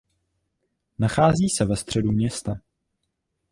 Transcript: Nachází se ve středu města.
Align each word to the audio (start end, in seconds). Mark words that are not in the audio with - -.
Nachází 0.99 1.49
se 1.49 1.65
ve 1.65 1.75
středu 1.75 2.11
města. 2.11 2.55